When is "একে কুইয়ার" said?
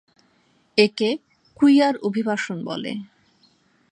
0.77-1.95